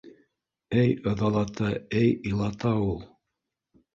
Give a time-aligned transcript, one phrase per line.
[0.83, 1.69] Эй ыҙалата,
[1.99, 2.99] эй илата ул.